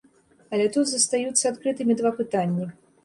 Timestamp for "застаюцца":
0.91-1.45